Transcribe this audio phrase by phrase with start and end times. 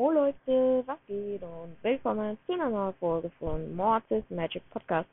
[0.00, 5.06] Hallo Leute, was geht und willkommen zu einer neuen Folge von Mortis Magic Podcast.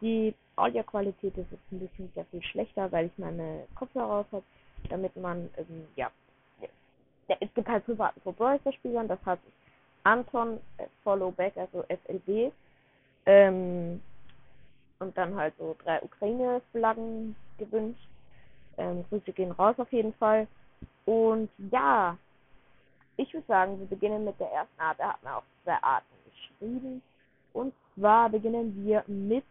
[0.00, 4.44] Die Audioqualität ist jetzt ein bisschen sehr viel schlechter, weil ich meine Kopfhörer raus habe,
[4.88, 6.10] damit man, ähm, ja,
[7.28, 9.38] ja, es gibt halt privaten Football-Spielern, das hat
[10.04, 12.54] Anton äh, Followback, also FLB,
[13.26, 14.00] ähm,
[14.98, 18.08] und dann halt so drei Ukraine-Flaggen gewünscht.
[18.78, 20.46] Ähm, Grüße gehen raus auf jeden Fall.
[21.04, 22.16] Und ja,
[23.16, 24.98] ich würde sagen, wir beginnen mit der ersten Art.
[24.98, 27.02] Er hat mir auch zwei Arten geschrieben.
[27.52, 29.44] Und zwar beginnen wir mit.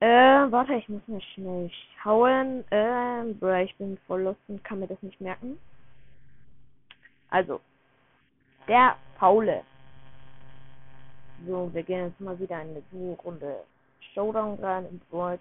[0.00, 0.06] Äh,
[0.50, 1.70] warte, ich muss mal schnell
[2.02, 2.64] schauen.
[2.70, 5.58] Ähm, bro, ich bin voll lost und kann mir das nicht merken.
[7.30, 7.60] Also,
[8.68, 9.62] der Faule.
[11.46, 13.64] So, wir gehen jetzt mal wieder in eine Duo-Runde
[14.12, 15.38] Showdown rein im Brawl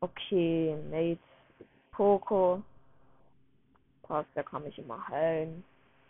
[0.00, 1.18] Okay, Nate,
[1.92, 2.62] Poco.
[4.12, 5.64] Passt, da kann ich immer heilen.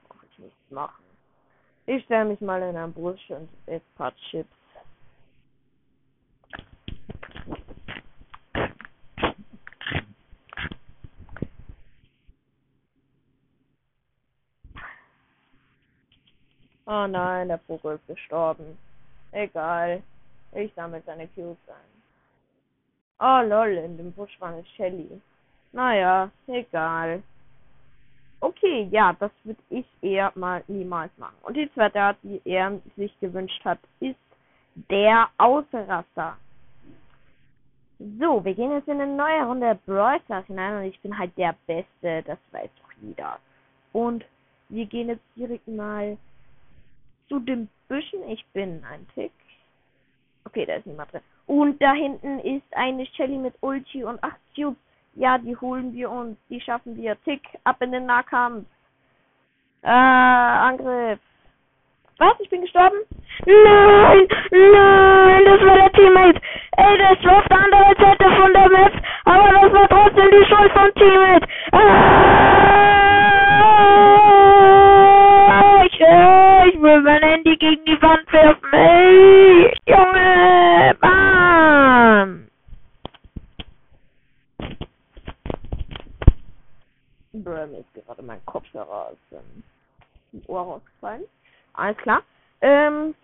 [0.08, 1.04] Brauche ich nichts machen.
[1.86, 4.50] Ich stelle mich mal in einen Busch und esse ein paar Chips.
[16.86, 18.76] Oh nein, der Vogel ist gestorben.
[19.30, 20.02] Egal.
[20.50, 22.02] Ich sammle seine Cubes ein.
[23.20, 25.22] Oh lol, in dem Busch war eine Shelly.
[25.70, 27.22] Naja, egal.
[28.42, 31.36] Okay, ja, das würde ich eher mal niemals machen.
[31.42, 34.18] Und die zweite Art, die er sich gewünscht hat, ist
[34.90, 36.36] der Ausraster.
[38.18, 41.30] So, wir gehen jetzt in eine neue Runde Brawl Stars hinein und ich bin halt
[41.38, 43.38] der Beste, das weiß doch jeder.
[43.92, 44.24] Und
[44.70, 46.18] wir gehen jetzt direkt mal
[47.28, 48.28] zu den Büschen.
[48.28, 49.30] Ich bin ein Tick.
[50.46, 51.20] Okay, da ist niemand drin.
[51.46, 54.76] Und da hinten ist eine Shelly mit Ulti und 8 Cubes.
[55.14, 56.36] Ja, die holen wir uns.
[56.48, 57.16] Die schaffen wir.
[57.24, 58.66] Tick, ab in den Nahkampf.
[59.82, 61.18] Äh, Angriff.
[62.18, 62.38] Was?
[62.40, 62.98] Ich bin gestorben?
[63.46, 64.28] Nein!
[64.50, 65.44] Nein!
[65.44, 66.40] Das war der Teammate!
[66.76, 67.58] Ey, das war auf der
[68.36, 68.92] von der Map,
[69.24, 71.48] aber das war trotzdem die Schuld vom Teammate!
[75.48, 78.72] Ah, ich, ich will mein Handy gegen die Wand werfen!
[78.72, 80.94] Ey, Junge!
[81.00, 82.46] Bam!
[87.52, 89.62] Bro, mir ist gerade mein Kopfhörer aus ähm,
[90.32, 91.24] dem Ohr rausgefallen.
[91.74, 92.22] Alles klar.
[92.62, 93.14] Ähm,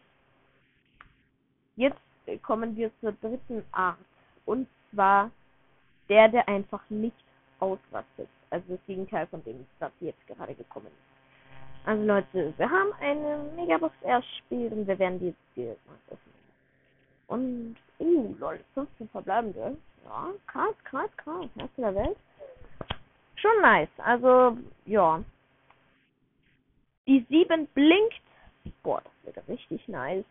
[1.76, 1.98] jetzt
[2.42, 3.96] kommen wir zur dritten Art.
[4.44, 5.30] Und zwar
[6.10, 7.16] der, der einfach nicht
[7.58, 8.28] ausrastet.
[8.50, 11.86] Also das Gegenteil von dem, was jetzt gerade gekommen ist.
[11.88, 16.34] Also Leute, wir haben eine Megabox erspielt und wir werden die jetzt hier mal öffnen.
[17.28, 19.78] Und, uh, lol, 15 verbleibende.
[20.04, 21.46] Ja, krass, krass, krass.
[21.56, 22.16] Erste der Welt
[23.40, 23.88] schon nice.
[23.98, 25.22] Also, ja.
[27.06, 28.20] Die 7 blinkt.
[28.82, 30.24] Boah, das wird richtig nice.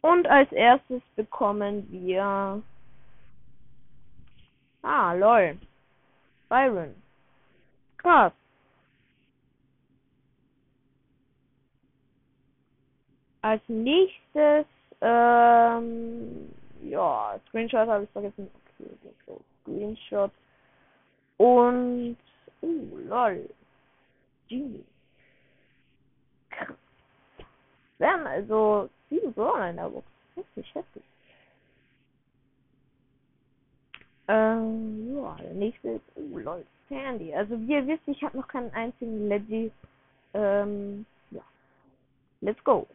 [0.00, 2.62] Und als erstes bekommen wir.
[4.82, 5.58] Ah, lol.
[6.48, 6.94] Byron.
[7.98, 8.32] Krass.
[13.42, 14.66] Als nächstes,
[15.00, 18.50] ähm, ja, Screenshot habe ich vergessen.
[18.78, 18.90] Okay,
[19.26, 20.30] so, Screenshot.
[21.38, 22.16] Und,
[22.62, 23.48] uh, lol.
[24.48, 24.84] Genie.
[26.50, 26.76] Krass.
[27.98, 30.06] Wir haben also sieben Brawler in der Box.
[30.34, 31.02] Heftig, heftig.
[34.28, 37.34] Ähm, ja, der nächste ist, uh, lol, Sandy.
[37.34, 39.70] Also, wie ihr wisst, ich habe noch keinen einzigen Leggy.
[40.34, 41.42] Ähm, ja.
[42.40, 42.86] Let's go.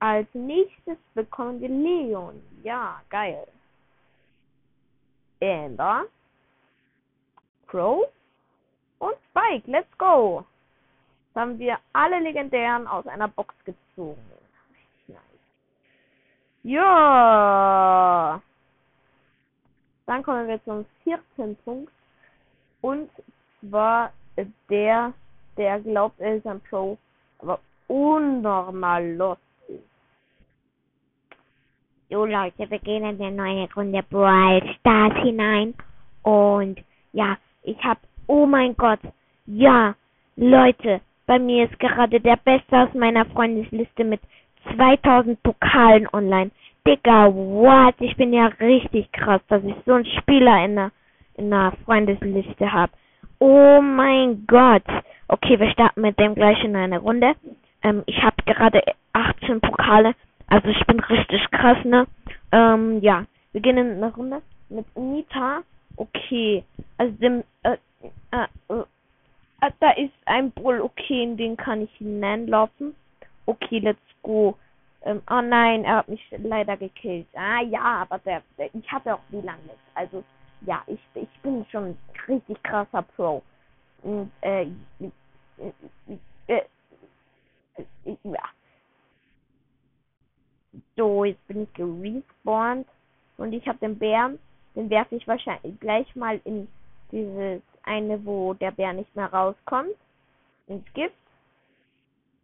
[0.00, 2.42] Als nächstes bekommen wir Leon.
[2.62, 3.46] Ja, geil.
[5.40, 6.04] Amber.
[7.74, 8.06] Crow
[9.00, 9.68] und Spike.
[9.68, 10.44] Let's go.
[11.26, 14.22] Jetzt haben wir alle legendären aus einer Box gezogen.
[16.62, 18.40] Ja.
[20.06, 21.92] Dann kommen wir zum vierten Punkt.
[22.80, 23.10] Und
[23.60, 24.12] zwar
[24.70, 25.12] der,
[25.56, 26.96] der glaubt, er ist ein Pro,
[27.40, 27.58] aber
[27.88, 29.82] unnormal los ist.
[32.08, 35.74] So Leute, wir gehen in eine neue Runde Brawl Stars hinein.
[36.22, 36.80] Und
[37.12, 39.00] ja, ich hab, oh mein Gott,
[39.46, 39.94] ja,
[40.36, 44.20] Leute, bei mir ist gerade der Beste aus meiner Freundesliste mit
[44.76, 46.50] 2000 Pokalen online.
[46.86, 47.94] Digga, what?
[48.00, 50.90] Ich bin ja richtig krass, dass ich so einen Spieler in der,
[51.36, 52.90] in der Freundesliste hab.
[53.38, 54.84] Oh mein Gott.
[55.28, 57.34] Okay, wir starten mit dem gleich in eine Runde.
[57.82, 58.82] Ähm, ich habe gerade
[59.12, 60.14] 18 Pokale.
[60.46, 62.06] Also ich bin richtig krass, ne?
[62.52, 63.24] Ähm, ja.
[63.52, 65.62] Wir gehen in eine Runde mit Nita.
[65.96, 66.64] Okay.
[66.98, 67.76] Also dem, äh,
[68.30, 72.94] äh, äh, da ist ein Bull, okay, in den kann ich hineinlaufen.
[73.46, 74.56] Okay, let's go.
[75.02, 77.26] Ähm, oh nein, er hat mich leider gekillt.
[77.34, 79.76] Ah ja, aber der, der ich hatte auch WLAN mit.
[79.94, 80.24] Also
[80.62, 83.42] ja, ich, ich bin schon richtig krasser Pro.
[84.02, 84.66] Und äh,
[86.46, 86.62] äh,
[87.76, 88.42] äh, ja.
[90.96, 92.86] So, jetzt bin ich gerespawnt
[93.36, 94.38] und ich habe den Bären,
[94.74, 96.68] den werfe ich wahrscheinlich gleich mal in
[97.10, 99.94] dieses eine, wo der Bär nicht mehr rauskommt,
[100.66, 101.14] ins Gift.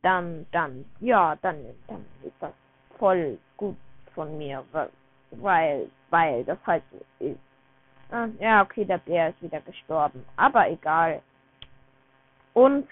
[0.02, 1.56] Dann, dann, ja, dann,
[1.86, 2.52] dann ist das
[2.98, 3.76] voll gut
[4.14, 4.64] von mir,
[5.32, 7.38] weil, weil das halt so ist.
[8.10, 11.22] Ah, ja, okay, der Bär ist wieder gestorben, aber egal.
[12.54, 12.88] Und,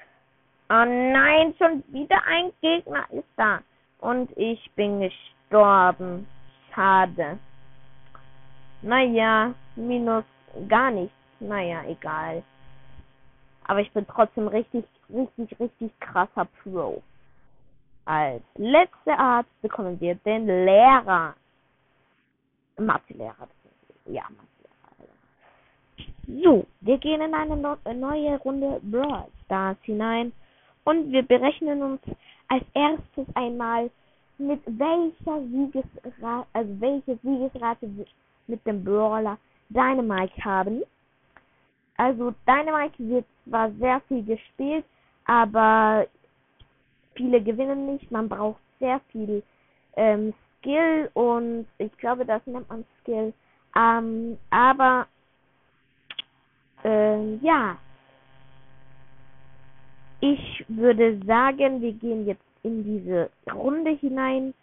[0.68, 3.60] oh nein, schon wieder ein Gegner ist da.
[4.00, 6.28] Und ich bin gestorben.
[6.72, 7.38] Schade.
[8.82, 10.24] Naja, minus
[10.68, 11.14] gar nichts.
[11.40, 12.42] Naja, egal.
[13.64, 17.02] Aber ich bin trotzdem richtig, richtig, richtig krasser Pro.
[18.04, 21.34] Als letzte Art bekommen wir den Lehrer.
[22.78, 23.48] Mathelehrer.
[24.06, 24.48] Ja, Mathelehrer.
[26.42, 30.32] So, wir gehen in eine neue Runde Brawl Stars hinein
[30.84, 32.00] und wir berechnen uns
[32.48, 33.90] als erstes einmal,
[34.38, 37.88] mit welcher Siegesrate, also welche Siegesrate
[38.48, 40.82] mit dem Brawler Dynamite haben.
[41.96, 44.84] Also Dynamite wird zwar sehr viel gespielt,
[45.26, 46.06] aber
[47.14, 48.10] viele gewinnen nicht.
[48.10, 49.42] Man braucht sehr viel
[49.96, 53.32] ähm, Skill und ich glaube, das nennt man Skill.
[53.76, 55.06] Ähm, aber
[56.84, 57.76] ähm, ja,
[60.20, 64.54] ich würde sagen, wir gehen jetzt in diese Runde hinein.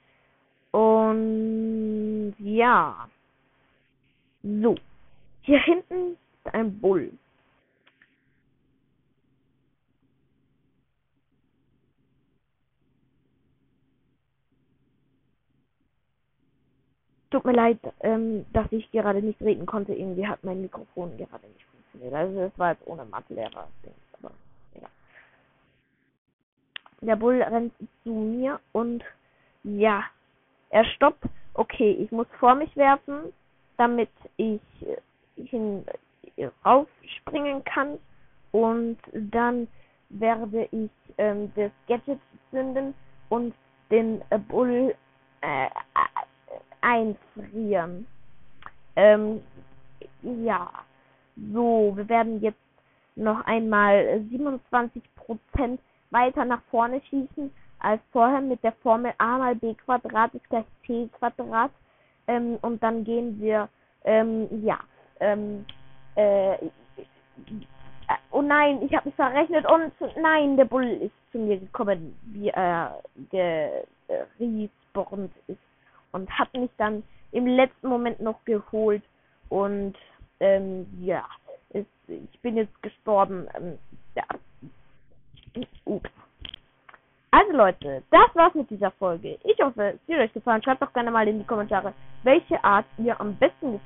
[0.72, 3.10] Und ja.
[4.46, 4.76] So.
[5.42, 7.12] Hier hinten ist ein Bull.
[17.32, 19.94] Tut mir leid, ähm, dass ich gerade nicht reden konnte.
[19.96, 22.14] Irgendwie hat mein Mikrofon gerade nicht funktioniert.
[22.14, 23.68] Also es war jetzt ohne Mathelehrer.
[24.22, 24.32] Aber.
[27.02, 29.04] Der Bull rennt zu mir und
[29.64, 30.04] ja,
[30.70, 31.24] er stoppt.
[31.56, 33.34] Okay, ich muss vor mich werfen,
[33.78, 34.62] damit ich
[35.36, 35.86] hin
[36.66, 37.98] raufspringen kann
[38.52, 39.68] und dann
[40.10, 42.20] werde ich ähm, das Gadget
[42.52, 42.94] zünden
[43.30, 43.54] und
[43.92, 44.96] den äh, Bull
[45.42, 45.68] äh,
[46.82, 48.08] einfrieren.
[48.96, 49.42] Ähm,
[50.22, 50.70] ja,
[51.54, 52.60] so, wir werden jetzt
[53.16, 55.80] noch einmal 27 Prozent
[56.12, 60.66] weiter nach vorne schießen als vorher mit der Formel a mal b Quadrat ist gleich
[60.86, 61.72] c Quadrat.
[62.28, 63.70] Ähm, und dann gehen wir,
[64.04, 64.80] ähm, ja,
[65.20, 65.66] ähm,
[66.16, 66.58] äh,
[68.32, 69.92] oh nein, ich habe mich verrechnet und
[70.22, 73.02] nein, der Bull ist zu mir gekommen, wie er
[74.38, 75.60] gerespawnt ist
[76.12, 79.04] und hat mich dann im letzten Moment noch geholt
[79.50, 79.96] und
[80.40, 81.26] ähm, ja,
[81.70, 83.48] ist, ich bin jetzt gestorben.
[83.56, 83.78] Ähm,
[84.16, 84.24] ja,
[85.86, 86.10] Ups.
[87.32, 89.38] Also Leute, das war's mit dieser Folge.
[89.44, 90.64] Ich hoffe, es hat euch gefallen.
[90.64, 91.94] Schreibt doch gerne mal in die Kommentare,
[92.26, 93.80] welche Art ihr am besten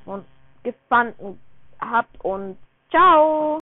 [0.64, 1.38] gefunden
[1.80, 2.56] habt und
[2.90, 3.58] ciao!